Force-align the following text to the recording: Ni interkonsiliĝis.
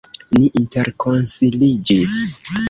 Ni 0.37 0.47
interkonsiliĝis. 0.61 2.17